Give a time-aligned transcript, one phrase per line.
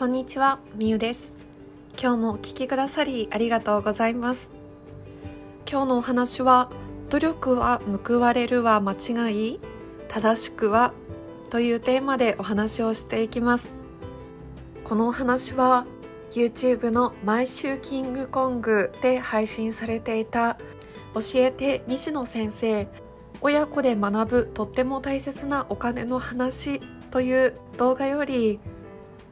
[0.00, 1.30] こんにちは、みゆです。
[2.00, 4.48] 今日もお聞きくださりありがとうございます。
[5.70, 6.70] 今日のお話は、
[7.10, 9.60] 努力は報われるは間違い、
[10.08, 10.94] 正しくは
[11.50, 13.68] というテーマでお話をしていきます。
[14.84, 15.84] このお話は、
[16.30, 20.56] YouTube の毎週キングコングで配信されていた
[21.12, 22.88] 教えて西野先生
[23.42, 26.80] 親子で学ぶとっても大切なお金の話
[27.10, 28.60] という動画より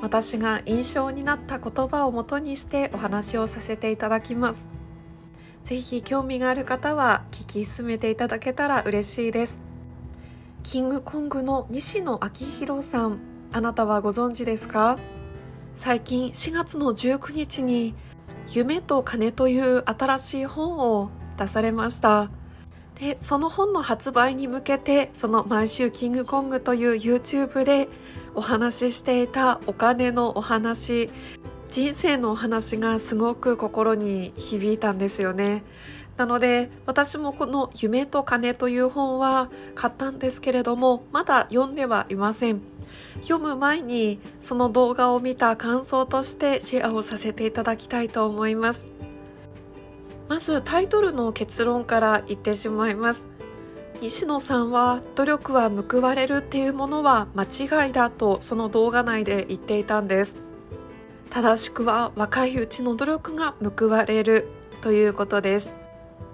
[0.00, 4.68] 私が印象になった言葉をもとにしてお話をさせていただきます。
[5.64, 9.60] ぜひ興味がある方は聞き進めていただけたら嬉しいです。
[10.62, 13.18] キングコングの西野昭弘さん
[13.52, 14.98] あなたはご存知ですか？
[15.74, 17.94] 最近4月の19日に
[18.48, 22.30] 夢と金という新しい本を出されました。
[23.00, 27.88] でその本の発売に向けてその毎週キングコングという YouTube で
[28.34, 31.10] お話ししていたお金のお話
[31.68, 35.62] 人生のお話がすごく心に響いたんですよね。
[36.16, 42.60] なので私もこの「夢と金」という本は買ったんですけれどもまだ読んではいません。
[43.22, 48.86] 読む前にその動画を見た感想としてシェアをさせていただきたいと思います。
[50.30, 53.26] まずタイトルの結論から言ってしまいます。
[54.00, 60.36] 西野さんは努力は報われるっていうものは間違いだとその動画内で言っていたんです。
[61.30, 64.46] 正しくは若いうちの努力が報われる
[64.82, 65.72] ということです。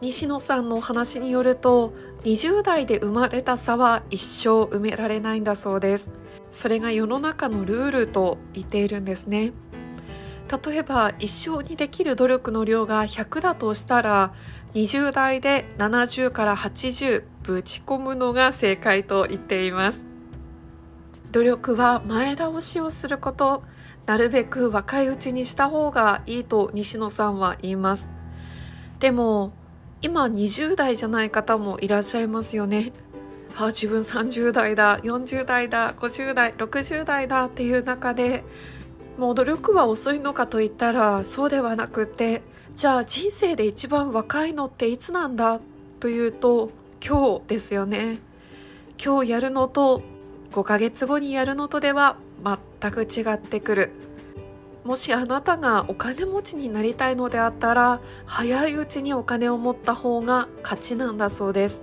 [0.00, 6.10] 西野さんの話によると20代で生まれた差は一生埋められないんだそうです。
[6.50, 9.52] それが世の中のルールと言っているんですね。
[10.50, 14.34] 例えば一生にできる努力の量が100だとしたら
[14.74, 20.04] 20代で70から80ぶち込むのが正解と言っています。
[21.32, 23.64] 努力は前倒しをすること
[24.06, 28.08] なるべく若いうちにした方がいいと西野さんは言います。
[29.00, 29.52] でも
[30.02, 32.92] 今20代じゃない方もいらっしゃいますよね。
[33.56, 38.44] あ自分30代だ40代だ50代60代だっていう中で
[39.18, 42.42] もう努力は遅いのかといったらそうではなくて
[42.74, 45.60] じゃあ人生で一番若いのっていつなんだ？
[46.00, 46.70] というと
[47.04, 48.18] 今日ですよね。
[49.02, 50.02] 今日やるのと
[50.52, 52.16] 5ヶ月後にやるのとでは
[52.80, 53.90] 全く違ってくる。
[54.84, 61.80] もしあなたがお金持ちになりたいのであったら早いうちにお金を持った方が勝ちなんだそうです。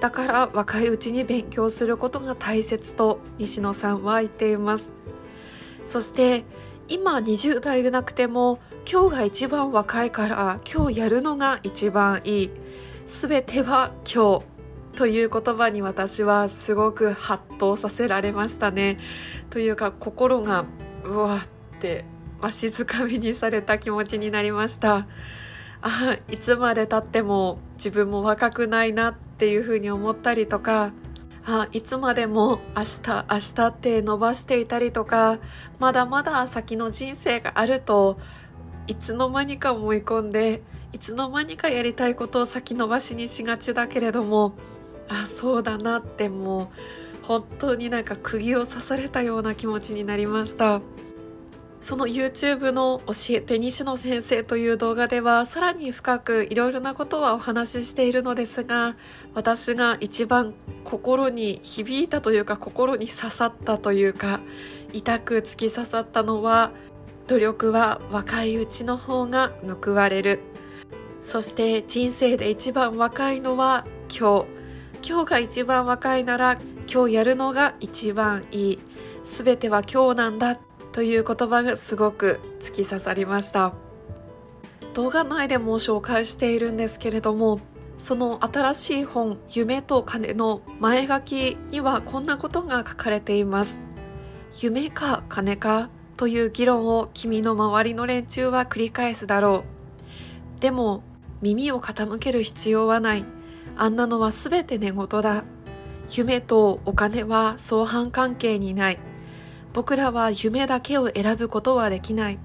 [0.00, 4.97] だから若いうちに勉強することが大切と西野さんは言っています。
[5.88, 6.44] そして
[6.86, 8.58] 今20代でなくても
[8.90, 12.50] 今日が一番若いから今日やるのが一番いい。
[13.06, 14.44] 全ては今日。
[14.96, 18.98] という言葉に私はすごくハッとさせられましたね。
[19.48, 20.66] というか心が
[21.04, 22.04] うわって
[22.40, 25.06] わしづかみにされた気持ちになりました。
[25.80, 30.92] あいつまでたっても自分も若くないなっていうふうに思ったりとか
[31.50, 35.38] あいつまでも明日明日って伸ばしていたりとか
[35.78, 38.18] まだまだ先の人生があると
[38.86, 40.60] いつの間にか思い込んで
[40.92, 44.52] いつの間にかやりたいことを先延ばしにしがちだけれども
[45.08, 46.68] あそうだなってもう
[47.22, 50.82] 本当になんか釘を刺されたような気持ちになりました。
[51.80, 58.96] その YouTube の教えて西野先生という動画ではさらに深くいろいろなことはお話ししているのですが
[59.34, 64.40] 私が一番心に響いたというか心に刺さったというか
[64.92, 66.72] 痛く突き刺さったのは
[67.28, 69.52] 努力は若いうちの方が
[69.82, 70.40] 報われる。
[71.20, 74.58] そして人生で一番若いのは今日。
[75.06, 76.58] 今日が一番若いなら
[76.92, 78.78] 今日やるのが一番いい。
[79.24, 80.67] 全ては今日なんだ。
[80.98, 83.72] という言葉がすごく突き刺さりました。
[84.94, 87.60] 動画内でも紹介しているんですけれども
[87.98, 93.78] その新しい本「夢と金」の前書きにはこんなことが書かれています。
[94.60, 99.62] 夢か金かという議論を君の周りの連中は繰り返すだろ
[100.58, 100.60] う。
[100.60, 101.04] でも
[101.42, 103.24] 耳を傾ける必要はない。
[103.76, 105.44] あんなのは全て寝言だ。
[106.10, 108.98] 夢とお金は相反関係にない。
[109.78, 112.40] 僕らは夢だけを選ぶことはできない。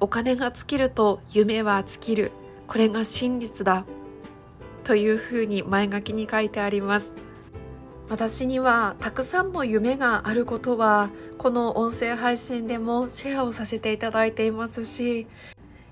[0.00, 2.32] お金が尽きると夢は尽きる。
[2.66, 3.84] これが真実だ。
[4.82, 7.12] というふうに前書きに書いてあります。
[8.08, 15.26] 私にはたくさんの夢があることはこの音声配信でもシェアをさせていただいていますし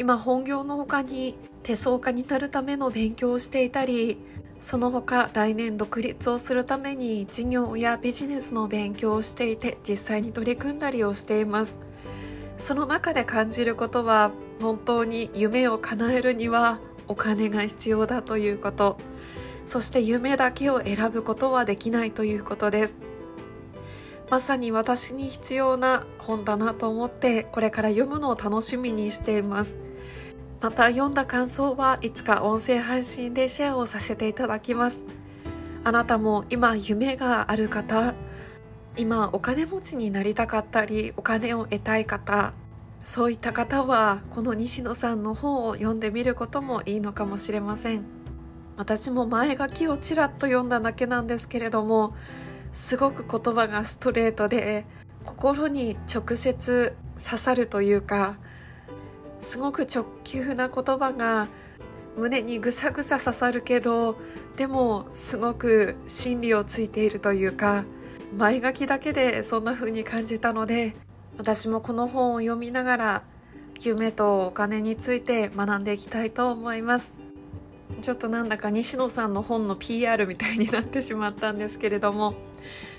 [0.00, 4.18] 今本業の他に手相家になるための勉強をしていたり
[4.60, 11.78] その他来年独立をするために事業やビジネスの勉強をしていて実際に取り組んだりをしています。
[12.58, 18.96] その中で感じることは本当に夢を叶えるにはお金が必要だということ。
[19.66, 22.96] そして夢だけを選ぶことはできないということです。
[24.30, 29.85] まさに私に必要な本だなと思ってこれから読むのを楽しみにしています。
[30.60, 34.98] また読んだ感想はいつか音声配信でシェアをさせていただきます。
[35.84, 38.14] あなたも今夢がある方
[38.96, 42.54] 今お金持ちになりたかったりお金を得たい方
[43.04, 48.04] そういった方はこの西野さんの本を読んでみることもいいのかもしれません。
[48.76, 52.14] 私も前書きをちらっと読んだだけなんですけれども
[52.72, 54.84] すごく言葉がストレートで
[55.24, 58.36] 心に直接刺さるというか
[59.46, 61.46] すごく直球な言葉が
[62.16, 64.16] 胸にぐさぐさ刺さるけど
[64.56, 67.84] でもすごく真理をついているというか
[68.36, 70.96] 前書きだけでそんな風に感じたので
[71.38, 73.22] 私もこの本を読みながら
[73.80, 77.12] 夢とお金について学んでいきたいと思います。
[78.02, 82.34] ちょっとなんだか西野さんの本の PR みたいになってしまったんですけれども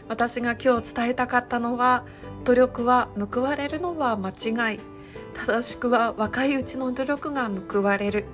[0.08, 2.06] 私が今日伝えたかったのは
[2.46, 4.97] 努力は報われるのは間違い。
[5.38, 8.26] 正しくは若いうちの努力が報われる。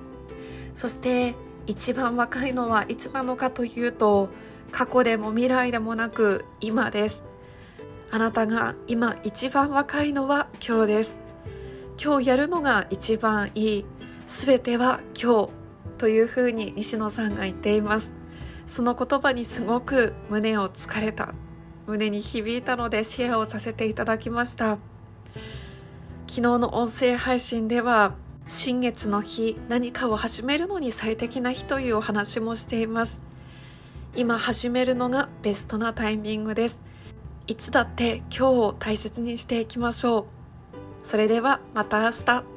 [0.74, 1.34] そして
[1.66, 4.28] 一番若いのはいつなのかというと
[4.72, 7.22] 過去でも未来でもなく今です。
[8.10, 11.16] あなたが今一番若いのは今日です。
[12.02, 13.84] 今日やるのが一番いい。
[14.26, 15.50] 全ては今日
[15.98, 18.12] というふうに西野さんが言っています。
[18.66, 21.34] その言葉にすごく胸をつかれた。
[21.86, 24.78] 胸に響いたのでシェアをさせていただきました。
[26.34, 28.12] 昨日の音声配信では
[28.48, 33.22] 新月の日何かを始めるのに最適な日というお話もしています。
[34.16, 36.80] 今始めるのがベストなタイミングです。
[37.46, 41.06] いつだって今日を大切にしていきましょう。
[41.06, 42.53] それではまた明日。